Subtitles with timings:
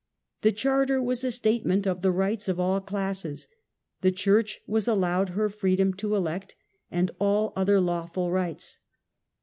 [0.41, 3.47] The charter was a statement of the rights of all classes.
[4.01, 6.55] The church was allowed her freedom to elect,
[6.89, 8.79] and all Magna Other lawful rights.